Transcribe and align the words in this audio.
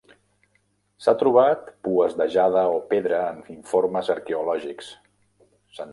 S'ha 1.05 1.13
trobat 1.23 1.67
pues 1.87 2.17
de 2.21 2.27
jade 2.37 2.63
o 2.77 2.79
pedra 2.95 3.19
en 3.35 3.45
informes 3.57 4.11
arqueològics. 4.15 4.93